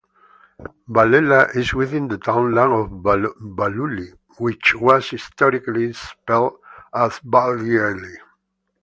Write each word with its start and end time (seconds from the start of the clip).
Ballela 0.89 1.55
is 1.55 1.75
within 1.75 2.07
the 2.07 2.17
townland 2.17 2.73
of 2.73 2.89
Ballooly, 3.03 4.11
which 4.39 4.73
was 4.73 5.07
historically 5.07 5.93
spelt 5.93 6.59
as 6.91 7.19
Ballyely. 7.19 8.15